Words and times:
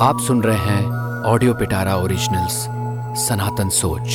आप 0.00 0.20
सुन 0.20 0.42
रहे 0.42 0.56
हैं 0.56 1.22
ऑडियो 1.26 1.54
पिटारा 1.54 1.94
ओरिजिनल्स, 1.96 2.52
सनातन 3.18 3.68
सोच। 3.68 4.08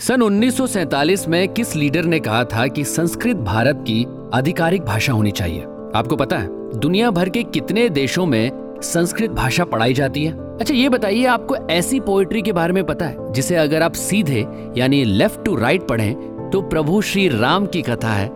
सन 0.00 0.22
1947 0.22 1.26
में 1.28 1.48
किस 1.48 1.74
लीडर 1.76 2.04
ने 2.04 2.20
कहा 2.20 2.44
था 2.44 2.66
कि 2.66 2.84
संस्कृत 2.84 3.36
भारत 3.36 3.84
की 3.88 4.06
आधिकारिक 4.34 4.82
भाषा 4.82 5.12
होनी 5.12 5.30
चाहिए? 5.30 5.62
आपको 5.94 6.16
पता 6.16 6.38
है, 6.38 6.78
दुनिया 6.78 7.10
भर 7.10 7.28
के 7.28 7.42
कितने 7.42 7.88
देशों 7.90 8.26
में 8.26 8.80
संस्कृत 8.84 9.30
भाषा 9.30 9.64
पढ़ाई 9.64 9.94
जाती 9.94 10.24
है? 10.24 10.32
अच्छा 10.32 10.74
ये 10.74 10.88
बताइए, 10.88 11.24
आपको 11.26 11.56
ऐसी 11.56 12.00
पोएट्री 12.00 12.42
के 12.42 12.52
बारे 12.52 12.72
में 12.72 12.84
पता 12.86 13.06
है, 13.06 13.32
जिसे 13.32 13.56
अगर 13.56 13.82
आप 13.82 13.92
सीधे, 13.92 14.46
यानी 14.76 15.04
लेफ़्ट 15.04 15.44
टू 15.44 15.56
राइट 15.56 15.88
पढ़ें 15.88 16.50
तो 16.52 16.62
प्रभु 16.62 17.02
श्री 17.02 17.28
राम 17.28 17.66
की 17.66 17.82
कथा 17.82 18.12
है, 18.12 18.28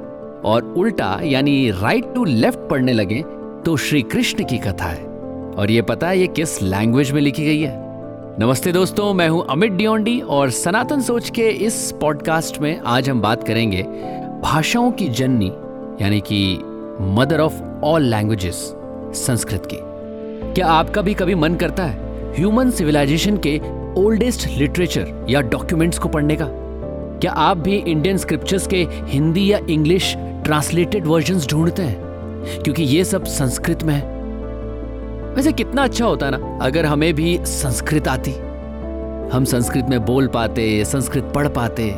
और 0.44 0.74
उल्टा, 0.76 1.18
यानी 1.22 1.70
राइट 1.70 2.14
टू 2.14 2.24
लेफ़्ट 2.24 2.70
पढ़ने 2.70 2.92
लगे 2.92 3.24
तो 3.64 3.76
श्री 3.76 4.02
कृष्ण 4.02 4.44
की 4.44 4.58
कथा 4.58 4.84
है। 4.84 5.04
और 5.58 5.70
ये 5.70 5.82
पता 5.82 6.08
है 6.08 6.18
ये 6.18 6.26
किस 6.26 6.62
लैंग्वेज 6.62 7.10
में 7.12 7.20
लिखी 7.22 7.44
गई 7.44 7.60
है। 7.60 7.74
नमस्ते 8.38 8.72
दोस्तों, 8.72 9.14
मैं 9.14 9.28
हूँ 9.28 9.46
अमित 9.50 9.72
डियोंडी 9.72 10.20
और 10.20 10.50
सनातन 10.50 11.00
सोच 11.00 11.30
के 11.30 11.48
इस 11.48 11.94
पॉडकास्ट 12.00 12.58
में 12.58 12.80
आज 12.80 13.10
हम 13.10 13.20
बात 13.20 13.46
करेंगे 13.46 13.82
भाषाओं 14.42 14.92
की 14.92 15.08
जननी, 15.08 15.52
यानी 16.04 16.20
कि 16.20 16.58
mother 17.00 17.40
of 17.40 17.62
all 17.84 18.02
languages 18.02 18.74
Sanskrit 19.14 19.68
की। 19.74 19.78
क्या 20.54 20.66
आपका 20.66 21.02
भी 21.02 21.14
कभी 21.14 21.34
मन 21.34 21.54
करता 21.54 21.84
है 21.84 22.34
ह्यूमन 22.36 22.70
सिविलाइजेशन 22.70 23.36
के 23.36 23.60
ओल्डेस्ट 24.00 24.48
लिटरेचर 24.48 25.26
या 25.28 25.40
डॉक्यूमेंट्स 25.40 25.98
को 25.98 26.08
पढ़ने 26.08 26.36
का? 26.36 26.46
क्या 27.20 27.32
आप 27.32 27.56
भी 27.56 27.76
इंडियन 27.76 28.16
स्क्रिप्चर्स 28.16 28.66
के 28.66 28.86
हिंदी 28.90 29.52
या 29.52 29.58
इंग्लिश 29.70 30.14
ट्रांसलेटेड 30.18 31.06
वर्जन 31.06 31.40
ढूंढते 31.50 31.82
हैं? 31.82 32.09
क्योंकि 32.62 32.82
ये 32.82 33.04
सब 33.04 33.24
संस्कृत 33.24 33.82
में 33.82 33.94
है। 33.94 34.18
वैसे 35.34 35.52
कितना 35.52 35.84
अच्छा 35.84 36.04
होता 36.04 36.30
ना, 36.30 36.58
अगर 36.62 36.86
हमें 36.86 37.14
भी 37.14 37.38
संस्कृत 37.42 38.08
आती, 38.08 38.30
हम 39.32 39.44
संस्कृत 39.44 39.86
में 39.88 40.04
बोल 40.04 40.28
पाते, 40.28 40.84
संस्कृत 40.84 41.32
पढ़ 41.34 41.48
पाते। 41.48 41.90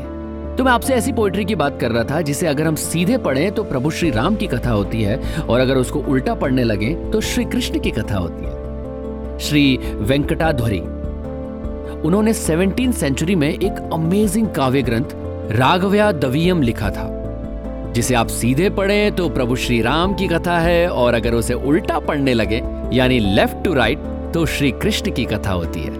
तो 0.56 0.64
मैं 0.64 0.72
आपसे 0.72 0.94
ऐसी 0.94 1.12
पोइट्री 1.12 1.44
की 1.44 1.54
बात 1.54 1.78
कर 1.80 1.90
रहा 1.90 2.04
था, 2.04 2.20
जिसे 2.20 2.46
अगर 2.46 2.66
हम 2.66 2.74
सीधे 2.74 3.18
पढ़ें 3.18 3.52
तो 3.52 3.64
प्रभु 3.64 3.90
श्री 3.90 4.10
राम 4.10 4.34
की 4.34 4.46
कथा 4.46 4.70
होती 4.70 5.02
है, 5.02 5.20
और 5.40 5.60
अगर 5.60 5.76
उसको 5.76 5.98
उल्टा 5.98 6.34
पढ़ने 6.34 6.64
लगे 6.64 6.94
तो 7.12 7.20
श्री 7.20 7.44
कृष्ण 7.44 7.80
की 7.80 7.90
कथा 7.90 8.18
होती 8.18 8.44
है। 8.44 9.38
श्री 9.38 9.78
वेंकटाध्वरी। 9.94 10.80
उन्होंने 12.00 12.32
सेवनटीन 12.32 12.92
सेंचुरी 12.92 13.34
में 13.34 13.48
एक 13.48 13.90
अमेजिंग 13.92 14.48
काव्य 14.48 14.82
ग्रंथ 14.82 15.04
राघव्या 15.52 16.12
दवियम 16.12 16.62
लिखा 16.62 16.90
था। 16.90 17.21
जिसे 17.94 18.14
आप 18.14 18.26
सीधे 18.26 18.68
पढ़ें 18.70 19.14
तो 19.16 19.28
प्रभु 19.28 19.56
श्री 19.56 19.80
राम 19.82 20.14
की 20.14 20.28
कथा 20.28 20.58
है 20.58 20.88
और 20.88 21.14
अगर 21.14 21.34
उसे 21.34 21.54
उल्टा 21.54 21.98
पढ़ने 21.98 22.34
लगे, 22.34 22.62
यानी 22.92 23.18
लेफ़्ट 23.18 23.64
टू 23.64 23.74
राइट 23.74 23.98
तो 24.34 24.44
श्री 24.46 24.70
कृष्ण 24.72 25.10
की 25.10 25.24
कथा 25.24 25.52
होती 25.52 25.80
है। 25.80 25.90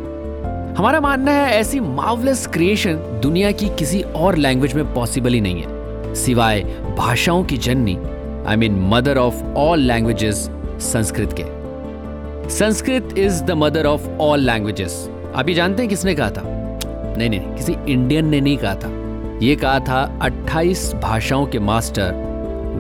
हमारा 0.75 1.01
मानना 1.01 1.33
है 1.33 1.53
ऐसी 1.53 1.81
मावलेस 1.81 2.47
क्रिएशन 2.47 3.21
दुनिया 3.23 3.51
की 3.53 3.69
किसी 3.69 4.03
और 4.03 4.37
लैंग्वेज 4.37 4.75
में 4.75 4.95
पॉसिबल 4.95 5.33
ही 5.33 5.41
नहीं 5.41 5.63
है। 5.63 6.15
सिवाय 6.15 6.61
भाषाओं 6.99 7.45
की 7.45 7.57
जननी 7.57 7.99
I 8.47 8.57
mean 8.57 8.81
mother 8.91 9.19
of 9.19 9.43
all 9.57 9.81
languages 9.81 10.49
Sanskrit 10.81 11.37
के। 11.41 12.49
Sanskrit 12.51 13.15
is 13.19 13.43
the 13.45 13.51
mother 13.51 13.87
of 13.87 14.09
all 14.21 14.41
languages 14.41 15.09
आप 15.37 15.49
ये 15.49 15.55
जानते 15.55 15.83
हैं 15.83 15.89
किसने 15.91 16.15
कहा 16.15 16.31
था? 16.31 16.43
नहीं 16.45 17.31
नहीं, 17.31 17.41
किसी 17.41 17.77
इंडियन 17.89 18.29
ने 18.29 18.41
नहीं 18.41 18.57
कहा 18.57 18.75
था। 18.75 19.02
ये 19.43 19.55
कहा 19.57 19.79
था 19.81 20.01
28 20.23 20.83
भाषाओं 20.95 21.47
के 21.47 21.59
मास्टर 21.59 22.13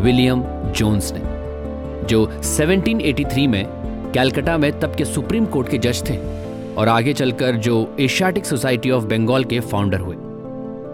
विलियम 0.02 0.42
जोन्स 0.72 1.12
ने, 1.12 1.20
जो 2.06 2.24
1783 2.42 3.46
में 3.46 3.64
कैलकाटा 4.14 4.56
में 4.58 4.70
तब 4.80 4.94
के 4.94 5.04
सुप्रीम 5.04 5.46
कोर्ट 5.46 5.68
के 5.68 5.78
जज 5.78 6.02
थे 6.10 6.16
और 6.74 6.88
आगे 6.88 7.12
चलकर 7.12 7.56
जो 7.56 7.74
एशियाटिक 8.00 8.46
सोसाइटी 8.46 8.90
ऑफ़ 8.90 9.04
बंगाल 9.04 9.44
के 9.44 9.58
फाउंडर 9.60 10.00
हुए। 10.00 10.16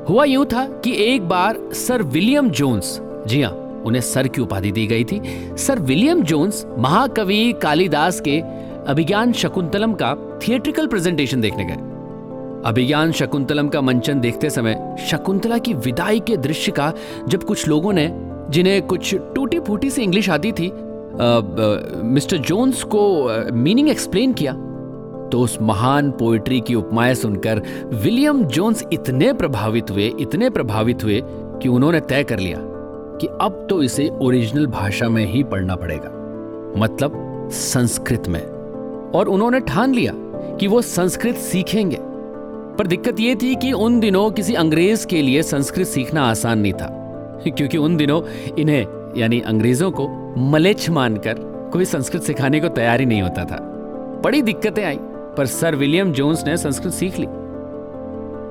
हुआ 0.09 0.25
यूँ 0.25 0.47
था 0.47 0.65
कि 0.85 0.95
एक 1.05 1.29
बार 1.29 1.59
सर 1.75 2.03
विलियम 2.03 2.51
जोन्स, 2.51 2.99
जी 3.27 3.43
हाँ 3.43 3.53
उन्हें 3.87 4.03
सर 4.03 4.29
की 4.29 4.41
उपाधि 4.41 4.73
दी 4.73 4.87
गई 4.87 5.05
थी, 5.05 5.21
सर 5.59 5.79
विलियम 5.81 6.23
जोन्स 6.23 6.65
महाकवि 6.79 7.53
कालिदास 7.63 8.21
के 8.21 8.41
अभिज्ञान 8.89 9.33
शकुंतलम 9.33 9.93
का 9.93 10.15
थिएट्रिकल 10.43 10.87
प्रेजेंटेशन 10.87 11.41
देखने 11.41 11.65
गए। 11.65 11.98
अभिज्ञान 12.67 13.13
शकुंतलम 13.13 13.69
का 13.69 13.81
मंचन 13.81 14.21
देखते 14.21 14.51
समय 14.51 14.97
शकुंतला 15.11 15.59
की 15.59 15.75
विदाई 15.75 16.21
के 16.21 16.37
दृश्य 16.37 16.73
का 16.73 16.93
जब 17.29 17.43
कुछ 17.43 17.69
लोगों 17.69 17.93
ने, 17.93 18.09
जिन्हें 18.51 18.87
कुछ 18.87 19.15
टूटी 19.35 19.61
फूटी 19.61 19.91
सी 19.91 20.03
इंग्लिश 20.03 20.31
आती 20.31 20.53
थी 20.53 20.71
मिस्टर 22.05 22.37
जोन्स 22.37 22.83
को 22.83 23.53
मीनिंग 23.55 23.89
एक्सप्लेन 23.89 24.33
किया 24.33 24.53
तो 25.33 25.41
उस 25.41 25.59
महान 25.63 26.11
पोएट्री 26.11 26.61
की 26.61 26.75
उपमाएँ 26.75 27.15
सुनकर 27.15 27.63
विलियम 27.95 28.45
जोन्स 28.45 28.85
इतने 28.93 29.33
प्रभावित 29.33 29.91
हुए, 29.91 30.13
इतने 30.21 30.51
प्रभावित 30.51 31.05
हुए 31.05 31.23
कि 31.25 31.69
उन्होंने 31.69 32.01
तय 32.01 32.25
कर 32.25 32.39
लिया 32.39 32.59
कि 33.21 33.27
अब 33.41 33.67
तो 33.71 33.83
इसे 33.83 34.11
ओरिजिनल 34.23 34.67
भाषा 34.67 35.09
में 35.09 35.25
ही 35.27 35.43
पढ़ना 35.45 35.77
पड़ेगा 35.77 36.11
मतलब 36.77 37.49
संस्कृत 37.53 38.29
में। 38.29 38.43
और 39.15 39.29
उन्होंने 39.29 39.61
ठान 39.61 39.95
लिया 39.95 40.13
कि 40.57 40.67
वो 40.67 40.83
संस्कृत 40.83 41.37
सीखेंगे। 41.37 41.99
पर 42.79 42.87
दिक्कत 42.87 43.21
यह 43.21 43.35
थी 43.35 43.55
कि 43.55 43.73
उन 43.73 44.01
दिनों 44.01 44.31
किसी 44.31 44.55
अंग्रेज़ 44.55 45.07
के 45.07 45.23
लिए 45.23 45.43
संस्कृत 45.43 45.87
सीखना 45.87 46.23
आसान 46.23 46.59
नहीं 46.59 46.73
था। 46.73 46.95
क्योंकि 47.49 47.79
उन 47.79 47.97
दिनों 47.97 48.23
इन्हें, 48.59 48.87
यानी 49.17 49.41
अंग्रेज़ों 49.41 49.91
को, 49.91 50.35
मलेच्छ 50.39 50.91
मानकर 50.91 51.35
कोई 51.73 51.85
संस्कृत 51.85 52.23
सिखाने 52.23 52.61
को 52.61 52.69
तैयार 52.69 53.01
ही 53.01 53.07
नहीं 53.07 53.23
होता 53.23 53.45
था। 53.45 53.57
बड़ी 54.25 54.43
दिक्कतें 54.43 54.85
आई, 54.85 54.99
पर 55.01 55.47
सर 55.47 55.75
विलियम 55.75 56.13
जोन्स 56.13 56.47
ने 56.47 56.57
संस्कृत 56.57 56.93
सीख 56.93 57.19
ली। 57.19 57.27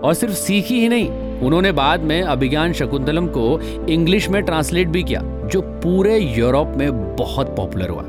और 0.07 0.13
सिर्फ़ 0.13 0.35
सीखी 0.35 0.79
ही 0.79 0.89
नहीं, 0.89 1.39
उन्होंने 1.39 1.71
बाद 1.71 2.01
में 2.01 2.21
अभिज्ञान 2.21 2.73
शकुंतलम 2.73 3.27
को 3.27 3.59
इंग्लिश 3.89 4.29
में 4.29 4.43
ट्रांसलेट 4.43 4.87
भी 4.87 5.03
किया, 5.03 5.21
जो 5.23 5.61
पूरे 5.61 6.17
यूरोप 6.17 6.73
में 6.77 7.15
बहुत 7.15 7.55
पॉपुलर 7.57 7.89
हुआ। 7.89 8.03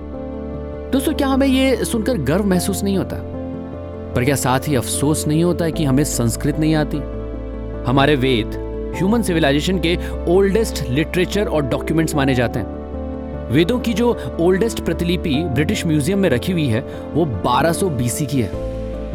दोस्तों, 0.91 1.15
क्या 1.15 1.29
हमें 1.29 1.47
यह 1.47 1.85
सुनकर 1.85 2.19
गर्व 2.19 2.45
महसूस 2.45 2.85
नहीं 2.85 2.99
होता? 2.99 3.38
पर 4.15 4.25
क्या 4.25 4.37
साथ 4.37 4.69
ही 4.69 4.75
अफसोस 4.75 5.27
नहीं 5.29 5.45
होता 5.45 5.65
है 5.65 5.73
कि 5.73 5.85
हमें 5.85 6.05
संस्कृत 6.05 6.59
नहीं 6.59 6.75
आती? 6.75 6.99
हमारे 7.87 8.17
वेद 8.17 8.47
ह्यूमन 8.97 9.23
सिविलाइजेशन 9.23 9.79
के 9.79 9.97
ओल्डेस्ट 10.29 10.89
लिटरेचर 10.89 11.47
और 11.47 11.63
डॉक्यूमेंट्स 11.63 12.15
माने 12.15 12.35
जाते 12.35 12.59
हैं। 12.59 12.77
वेदों 13.51 13.79
की 13.79 13.93
जो 13.95 14.37
ओल्डेस्ट 14.41 14.81
प्रतिलिपि 14.81 15.35
ब्रिटिश 15.35 15.87
म्यूज़ियम 15.87 16.19
में 16.19 16.29
रखी 16.31 16.53
हुई 16.53 16.67
है, 16.67 16.81
वो 17.15 17.25
1200 17.25 17.89
बीसी 17.91 18.27
की 18.27 18.41
है। 18.41 18.51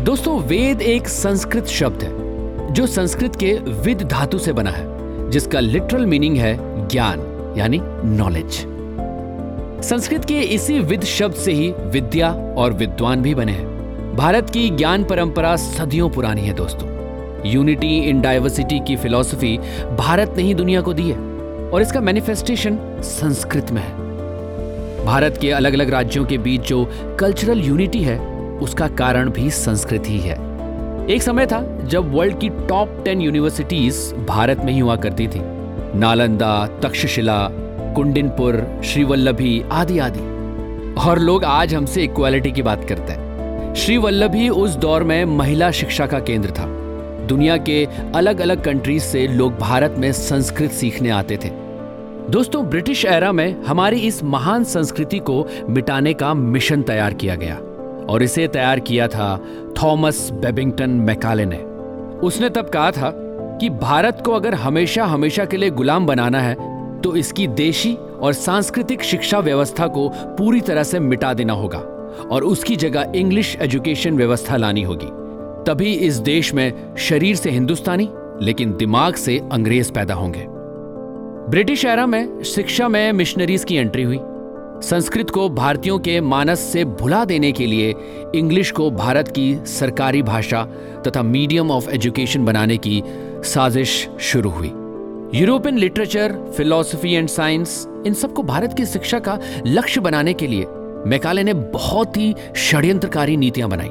दोस्तों, 0.04 0.40
वेद 0.40 0.82
एक 0.82 1.08
संस्कृत 1.08 1.66
शब्द 1.66 2.04
है, 2.04 2.74
जो 2.74 2.88
संस्कृत 2.88 3.36
के 3.36 3.54
विद 3.84 4.02
धातु 4.02 4.38
से 4.38 4.54
बना 4.54 4.70
है, 4.70 5.30
जिसका 5.30 5.60
लिटरल 5.60 6.06
मीनिंग 6.06 6.38
है 6.38 6.58
ज्ञान, 6.88 7.22
यानी 7.58 7.82
नॉलेज 8.06 8.66
संस्कृत 9.86 10.26
के 10.26 10.40
इसी 10.40 10.80
विद 10.80 11.04
शब्द 11.04 11.36
से 11.36 11.52
ही 11.52 11.72
विद्या 11.72 12.34
और 12.58 12.74
विद्वान 12.74 13.22
भी 13.22 13.36
बने 13.36 13.52
हैं। 13.52 13.73
भारत 14.14 14.50
की 14.50 14.70
ज्ञान 14.70 15.04
परंपरा 15.04 15.56
सदियों 15.56 16.10
पुरानी 16.10 16.42
है 16.42 16.54
दोस्तों। 16.54 16.88
यूनिटी 17.50 17.98
इन 18.00 18.22
डाइवर्सिटी 18.22 18.80
की 18.80 18.96
फिलॉसफी 18.96 19.58
भारत 19.98 20.34
ने 20.38 20.44
ही 20.44 20.54
दुनिया 20.54 20.82
को 20.82 20.94
दी 20.94 21.04
है 21.04 21.18
और 21.70 21.82
इसका 21.82 22.02
मैनिफेस्टेशन 22.02 22.78
संस्कृत 23.00 23.72
में 23.72 23.82
है। 23.82 25.06
भारत 25.06 25.38
के 25.42 25.52
अलग 25.52 25.74
अलग 25.74 25.90
राज्यों 25.90 26.26
के 26.26 26.38
बीच 26.38 26.62
जो 26.62 26.92
कल्चरल 27.20 27.60
यूनिटी 27.60 28.02
है, 28.02 28.20
उसका 28.60 28.88
कारण 28.88 29.30
भी 29.30 29.50
संस्कृत 29.50 30.04
ही 30.06 30.20
है। 30.20 30.38
एक 31.08 31.22
समय 31.22 31.46
था 31.46 31.82
जब 31.84 32.14
वर्ल्ड 32.14 32.40
की 32.40 32.50
टॉप 32.50 33.02
टेन 33.06 33.22
यूनिवर्सिटीज 33.22 34.14
भारत 34.28 34.62
में 34.66 34.74
ही 34.74 34.80
हुआ 34.80 34.96
करती 34.96 35.28
थी। 35.28 35.42
नालंदा, 36.00 36.68
तक्षशिला, 36.84 37.48
कुंडिनपुर, 37.96 38.82
श्रीवल्लभी 38.84 39.64
आदि 39.72 40.00
आदि 40.00 40.32
और 41.02 41.20
लोग 41.20 41.44
आज 41.44 41.76
हमसे 41.76 42.04
इक्वालिटी 42.04 42.52
की 42.52 42.62
बात 42.62 42.86
करते 42.90 43.14
हैं। 43.14 43.33
श्री 43.76 43.96
वल्लभी 43.98 44.48
उस 44.50 44.76
दौर 44.76 45.04
में 45.04 45.24
महिला 45.26 45.70
शिक्षा 45.72 46.06
का 46.08 46.20
केंद्र 46.20 46.50
था। 46.50 46.66
दुनिया 47.28 47.56
के 47.58 47.86
अलग 48.16 48.40
अलग 48.40 48.64
कंट्रीज़ 48.64 49.04
से 49.04 49.26
लोग 49.28 49.58
भारत 49.58 49.96
में 49.98 50.12
संस्कृत 50.12 50.72
सीखने 50.72 51.10
आते 51.10 51.38
थे। 51.38 51.50
दोस्तों, 52.30 52.64
ब्रिटिश 52.66 53.06
एरा 53.06 53.32
में 53.32 53.64
हमारी 53.64 54.00
इस 54.00 54.24
महान 54.24 54.64
संस्कृति 54.64 55.20
को 55.20 55.46
मिटाने 55.70 56.14
का 56.14 56.34
मिशन 56.34 56.82
तैयार 56.82 57.14
किया 57.14 57.36
गया 57.36 57.56
और 58.10 58.24
इसे 58.24 58.48
तैयार 58.48 58.80
किया 58.80 59.08
था 59.08 59.38
थॉमस 59.84 60.30
बेबिंगटन 60.34 60.90
मैकाले 60.90 61.46
ने। 61.46 61.58
उसने 62.28 62.50
तब 62.50 62.70
कहा 62.70 62.92
था 62.92 63.12
कि 63.60 63.70
भारत 63.70 64.22
को 64.26 64.32
अगर 64.32 64.54
हमेशा 64.56 65.06
हमेशा 65.06 65.46
के 65.46 65.58
लिए 65.58 65.70
गुलाम 65.70 66.06
बनाना 66.06 66.40
है 66.40 66.56
तो 67.02 67.16
इसकी 67.16 67.48
देशी 67.48 67.94
और 67.94 68.34
सांस्कृतिक 68.34 69.04
शिक्षा 69.04 69.40
व्यवस्था 69.40 69.88
को 69.88 70.08
पूरी 70.38 70.62
तरह 70.62 70.84
से 70.84 71.00
मिटा 71.00 71.34
देना 71.34 71.54
होगा। 71.54 71.84
और 72.32 72.44
उसकी 72.44 72.76
जगह 72.76 73.12
इंग्लिश 73.16 73.58
एजुकेशन 73.62 74.18
व्यवस्था 74.18 74.58
लानी 74.58 74.82
होगी। 74.82 75.08
तभी 75.68 75.94
इस 75.94 76.16
देश 76.16 76.54
में 76.54 76.96
शरीर 76.98 77.36
से 77.36 77.50
हिंदुस्तानी, 77.50 78.10
लेकिन 78.42 78.74
दिमाग 78.74 79.16
से 79.16 79.42
अंग्रेज़ 79.52 79.92
पैदा 79.92 80.14
होंगे। 80.14 80.46
ब्रिटिश 81.50 81.86
एरा 81.86 82.06
में 82.06 82.44
शिक्षा 82.44 82.88
में 82.88 83.12
मिशनरीज 83.12 83.64
की 83.64 83.76
एंट्री 83.76 84.04
हुई। 84.04 84.20
संस्कृत 84.82 85.30
को 85.30 85.50
भारतीयों 85.50 86.00
के 86.00 86.22
मानस 86.22 86.60
से 86.60 86.86
भुला 86.86 87.26
देने 87.26 87.52
के 87.52 87.66
लिए 87.66 87.96
इंग्लिश 88.36 88.72
को 88.72 88.92
भारत 88.92 89.28
की 89.28 89.56
सरकारी 89.56 90.22
भाषा 90.22 90.64
तथा 91.08 91.22
मीडियम 91.22 91.72
ऑफ़ 91.72 91.90
एजुकेशन 91.90 92.46
बनाने 92.46 92.78
की 92.78 93.04
साजिश 93.44 94.10
शुरू 94.20 94.50
हुई। 94.50 94.72
European 95.36 95.78
literature 95.78 96.54
philosophy 96.58 97.14
and 97.14 97.28
science 97.28 97.88
इन 98.08 98.14
सबको 98.14 98.44
भारत 98.44 98.74
की 98.78 98.86
शिक्षा 98.86 99.20
का 99.20 99.40
लक्ष्य 99.68 100.02
बनाने 100.02 100.34
के 100.34 100.48
लिए 100.48 100.66
मैकाले 101.08 101.44
ने 101.44 101.54
बहुत 101.54 102.18
ही 102.18 102.34
षड्यंत्रकारी 102.56 103.38
नीतियाँ 103.38 103.70
बनाई। 103.70 103.90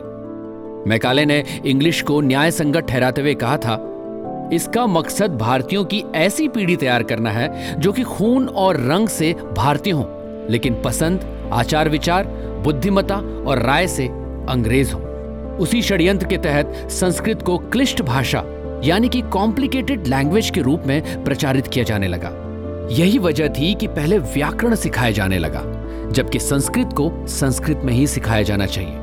मैकाले 0.87 1.25
ने 1.25 1.43
इंग्लिश 1.67 2.01
को 2.03 2.21
न्याय 2.21 2.51
संगत 2.51 2.87
ठहराते 2.89 3.21
हुए 3.21 3.35
कहा 3.35 3.57
था, 3.57 3.75
इसका 4.53 4.87
मकसद 4.87 5.37
भारतीयों 5.39 5.85
की 5.85 6.03
ऐसी 6.15 6.49
पीढ़ी 6.49 6.77
तैयार 6.77 7.03
करना 7.03 7.31
है 7.31 7.81
जो 7.81 7.93
कि 7.93 8.03
खून 8.03 8.49
और 8.49 8.77
रंग 8.81 9.09
से 9.09 9.33
भारतीय 9.57 9.93
हों, 9.93 10.05
लेकिन 10.51 10.81
पसंद 10.85 11.51
आचार 11.53 11.89
विचार 11.89 12.27
बुद्धिमता 12.65 13.17
और 13.47 13.59
राय 13.59 13.87
से 13.87 14.07
अंग्रेज़ 14.49 14.93
हो। 14.93 15.01
उसी 15.61 15.83
षड्यंत्र 15.83 16.27
के 16.27 16.37
तहत 16.37 16.89
संस्कृत 16.91 17.43
को 17.43 17.59
क्लिष्ट 17.59 18.03
भाषा, 18.03 18.45
यानी 18.85 19.09
कि 19.09 19.21
कॉम्प्लिकेटेड 19.23 20.07
लैंग्वेज 20.07 20.51
के 20.51 20.61
रूप 20.61 20.83
में 20.87 21.25
प्रचारित 21.25 21.67
किया 21.67 21.85
जाने 21.85 22.09
लगा। 22.09 22.31
यही 22.91 23.19
वजह 23.19 23.49
थी 23.49 23.75
कि 23.75 23.87
पहले 23.87 24.19
व्याकरण 24.19 24.75
सिखाया 24.75 25.11
जाने 25.11 25.39
लगा। 25.39 25.63
जबकि 26.13 26.39
संस्कृत 26.39 26.93
को 26.93 27.11
संस्कृत 27.27 27.81
में 27.85 27.93
ही 27.93 28.07
सिखाया 28.07 28.43
जाना 28.43 28.67
चाहिए। 28.67 28.99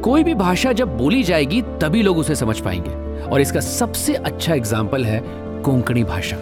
कोई 0.00 0.24
भी 0.24 0.34
भाषा 0.34 0.72
जब 0.72 0.96
बोली 0.98 1.22
जाएगी, 1.22 1.62
तभी 1.62 2.02
लोग 2.02 2.18
उसे 2.18 2.34
समझ 2.34 2.60
पाएँगे। 2.60 3.22
और 3.24 3.40
इसका 3.40 3.60
सबसे 3.60 4.14
अच्छा 4.14 4.54
एग्ज़ाम्पल 4.54 5.04
है 5.04 5.20
कोंकणी 5.62 6.04
भाषा। 6.04 6.36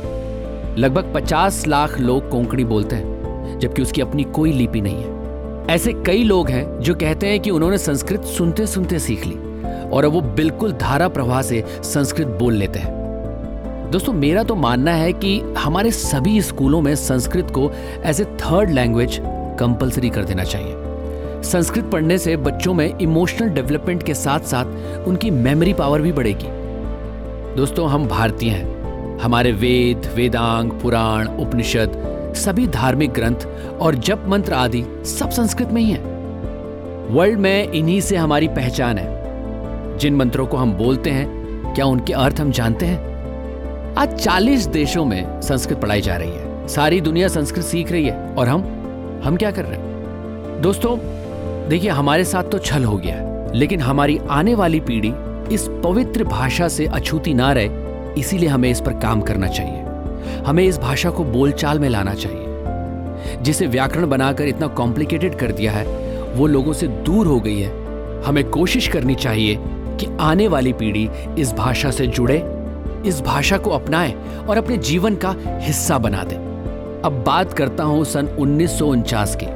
लगभग 0.78 1.12
50 1.14 1.66
लाख 1.66 1.98
लोग 2.00 2.28
कोंकणी 2.30 2.64
बोलते 2.64 2.96
हैं, 2.96 3.58
जबकि 3.58 3.82
उसकी 3.82 4.00
अपनी 4.00 4.24
कोई 4.24 4.52
लिपि 4.52 4.80
नहीं 4.80 5.02
है। 5.02 5.66
ऐसे 5.70 5.92
कई 6.06 6.22
लोग 6.22 6.48
हैं 6.48 6.80
जो 6.80 6.94
कहते 6.94 7.26
हैं 7.26 7.40
कि 7.40 7.50
उन्होंने 7.50 7.78
संस्कृत 7.78 8.24
सुनते 8.28 8.66
सुनते 8.66 8.98
सीख 8.98 9.26
ली, 9.26 9.36
और 9.88 10.04
अब 10.04 10.12
वो 10.12 10.20
बिल्कुल 10.20 10.72
धारा 10.72 11.08
प्रवाह 11.08 11.42
से 11.42 11.64
संस्कृत 11.82 12.26
बोल 12.38 12.54
लेते 12.54 12.78
हैं। 12.78 13.00
दोस्तों, 13.90 14.12
मेरा 14.12 14.42
तो 14.42 14.54
मानना 14.54 14.92
है 14.92 15.12
कि 15.12 15.38
हमारे 15.58 15.90
सभी 15.90 16.40
स्कूलों 16.42 16.80
में 16.80 16.94
संस्कृत 16.96 17.50
को 17.50 17.70
as 18.04 18.20
a 18.20 18.24
third 18.24 18.70
language 18.70 19.20
compulsory 19.62 20.10
कर 20.10 20.24
देना 20.24 20.44
चाहिए। 20.44 20.74
संस्कृत 21.42 21.84
पढ़ने 21.84 22.18
से 22.18 22.36
बच्चों 22.36 22.74
में 22.74 22.98
इमोशनल 22.98 23.48
डेवलपमेंट 23.48 24.02
के 24.02 24.14
साथ 24.14 24.40
साथ 24.40 24.64
उनकी 25.08 25.30
मेमोरी 25.30 25.72
पावर 25.72 26.02
भी 26.02 26.12
बढ़ेगी। 26.12 26.46
दोस्तों, 27.56 27.88
हम 27.88 28.08
भारतीय 28.08 28.50
हैं। 28.50 29.18
हमारे 29.18 29.52
वेद, 29.52 30.10
वेदांग, 30.14 30.70
पुराण, 30.70 31.28
उपनिषद, 31.28 31.92
सभी 32.36 32.66
धार्मिक 32.66 33.10
ग्रंथ 33.10 33.46
और 33.80 33.94
जप 33.94 34.24
मंत्र 34.28 34.52
आदि 34.52 34.84
सब 35.04 35.30
संस्कृत 35.30 35.68
में 35.68 35.82
ही 35.82 35.90
है। 35.90 36.00
वर्ल्ड 37.10 37.38
में 37.38 37.72
इन्हीं 37.72 38.00
से 38.00 38.16
हमारी 38.16 38.48
पहचान 38.48 38.98
है। 38.98 39.22
जिन 39.98 40.16
मंत्रों 40.16 40.46
को 40.46 40.56
हम 40.56 40.72
बोलते 40.72 41.10
हैं, 41.10 41.28
क्या 41.74 41.84
उनके 41.84 42.12
अर्थ 42.12 42.40
हम 42.40 42.50
जानते 42.50 42.86
हैं? 42.86 43.12
आज 43.94 44.20
40 44.20 44.66
देशों 44.66 45.04
में 45.04 45.40
संस्कृत 45.40 45.80
पढ़ाई 45.80 46.00
जा 46.00 46.16
रही 46.16 46.30
है। 46.30 46.68
सारी 46.68 47.00
दुनिया 47.00 47.28
संस्कृत 47.28 47.64
सीख 47.64 47.92
रही 47.92 48.06
है 48.06 48.34
और 48.38 48.48
हम 48.48 48.81
हम 49.24 49.36
क्या 49.36 49.50
कर 49.50 49.64
रहे 49.64 49.80
हैं? 49.80 50.60
दोस्तों, 50.62 50.98
देखिए, 51.68 51.90
हमारे 51.90 52.24
साथ 52.24 52.44
तो 52.44 52.58
छल 52.58 52.84
हो 52.84 52.96
गया 52.96 53.14
है, 53.14 53.52
लेकिन 53.54 53.80
हमारी 53.80 54.20
आने 54.30 54.54
वाली 54.54 54.80
पीढ़ी 54.80 55.12
इस 55.54 55.68
पवित्र 55.84 56.24
भाषा 56.24 56.68
से 56.68 56.86
अछूती 56.86 57.34
ना 57.34 57.52
रहे, 57.52 57.70
इसीलिए 58.20 58.48
हमें 58.48 58.70
इस 58.70 58.80
पर 58.80 58.92
काम 58.92 59.20
करना 59.20 59.46
चाहिए। 59.46 59.82
हमें 60.46 60.64
इस 60.64 60.78
भाषा 60.78 61.10
को 61.10 61.24
बोलचाल 61.24 61.78
में 61.78 61.88
लाना 61.88 62.14
चाहिए। 62.14 62.46
जिसे 63.42 63.66
व्याकरण 63.66 64.08
बनाकर 64.08 64.44
इतना 64.44 64.66
कॉम्प्लिकेटेड 64.66 65.34
कर 65.34 65.52
दिया 65.52 65.72
है, 65.72 65.86
वो 66.34 66.46
लोगों 66.46 66.72
से 66.72 66.86
दूर 66.86 67.26
हो 67.26 67.40
गई 67.40 67.60
है। 67.60 67.70
हमें 68.22 68.50
कोशिश 68.50 68.88
करनी 68.88 69.14
चाहिए 69.14 69.58
कि 70.00 70.06
आने 70.20 70.48
वाली 70.48 70.72
पीढ़ी 70.72 71.10
इस 71.38 71.52
भाषा 71.52 71.90
से 71.90 72.06
जुड़े, 72.06 72.44
इस 73.06 73.20
भाषा 73.20 73.58
को 73.58 73.70
अपनाए 73.70 74.14
और 74.48 74.56
अपने 74.56 74.76
जीवन 74.76 75.14
का 75.14 75.36
हिस्सा 75.46 75.98
बना 75.98 76.24
दे। 76.24 76.51
अब 77.04 77.22
बात 77.26 77.52
करता 77.52 77.84
हूँ 77.84 78.04
सन 78.04 78.26
उन्नीस 78.40 78.78
सौ 78.78 78.86
उनचास 78.86 79.36
की, 79.42 79.46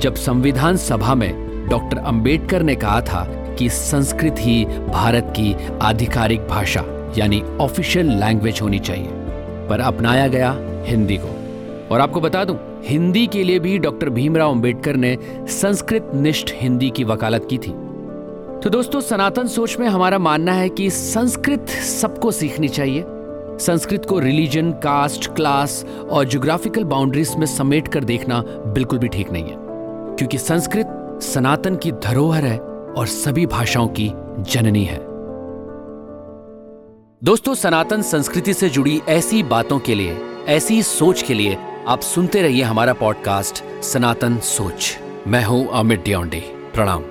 जब 0.00 0.14
संविधान 0.14 0.76
सभा 0.76 1.14
में 1.14 1.68
डॉक्टर 1.68 1.98
अंबेडकर 1.98 2.62
ने 2.62 2.74
कहा 2.74 3.00
था 3.00 3.24
कि 3.58 3.68
संस्कृत 3.68 4.36
ही 4.38 4.64
भारत 4.64 5.32
की 5.36 5.54
आधिकारिक 5.82 6.46
भाषा, 6.48 6.84
यानी 7.18 7.40
ऑफिशियल 7.60 8.10
लैंग्वेज 8.20 8.60
होनी 8.62 8.78
चाहिए, 8.78 9.08
पर 9.68 9.80
अपनाया 9.80 10.26
गया 10.28 10.54
हिंदी 10.86 11.16
को। 11.16 11.28
और 11.94 12.00
आपको 12.00 12.20
बता 12.20 12.44
दूँ, 12.44 12.58
हिंदी 12.84 13.26
के 13.26 13.44
लिए 13.44 13.58
भी 13.58 13.78
डॉक्टर 13.78 14.10
भीमराव 14.10 14.50
अंबेडकर 14.50 14.96
ने 14.96 15.16
संस्कृत 15.52 16.10
निष्ठ 16.14 16.52
हिंदी 16.54 16.90
की 16.90 17.04
वकालत 17.04 17.46
की 17.50 17.58
थी। 17.58 17.70
तो 18.62 18.70
दोस्तों, 18.70 19.00
सनातन 19.00 19.46
सोच 19.46 19.76
में 19.78 19.88
हमारा 19.88 20.18
मानना 20.18 20.52
है 20.52 20.68
कि 20.68 20.90
संस्कृत 20.90 21.68
सबको 21.68 22.30
सीखनी 22.32 22.68
चाहिए 22.68 23.04
संस्कृत 23.58 24.04
को 24.04 24.18
रिलीजन 24.18 24.72
कास्ट 24.72 25.34
क्लास 25.34 25.84
और 26.10 26.24
जोग्राफिकल 26.24 26.84
बाउंड्रीज 26.84 27.36
में 27.36 27.46
समेट 27.46 27.88
कर 27.88 28.04
देखना 28.04 28.40
बिल्कुल 28.46 28.98
भी 28.98 29.08
ठीक 29.08 29.30
नहीं 29.30 29.44
है। 29.44 29.56
क्योंकि 30.16 30.38
संस्कृत 30.38 31.18
सनातन 31.22 31.76
की 31.76 31.92
धरोहर 31.92 32.44
है 32.44 32.58
और 32.98 33.06
सभी 33.06 33.46
भाषाओं 33.46 33.88
की 33.88 34.12
जननी 34.40 34.84
है। 34.84 34.98
दोस्तों, 37.24 37.54
सनातन 37.54 38.02
संस्कृति 38.02 38.54
से 38.54 38.68
जुड़ी 38.68 39.02
ऐसी 39.08 39.42
बातों 39.42 39.78
के 39.78 39.94
लिए, 39.94 40.18
ऐसी 40.48 40.82
सोच 40.82 41.22
के 41.22 41.34
लिए 41.34 41.58
आप 41.88 42.00
सुनते 42.00 42.42
रहिए 42.42 42.62
हमारा 42.62 42.92
पॉडकास्ट 42.92 43.82
सनातन 43.82 44.38
सोच। 44.38 44.98
मैं 45.26 45.44
हूँ 45.44 45.68
अमित 45.68 46.04
डियोंडे 46.04 46.40
प्रणाम। 46.74 47.04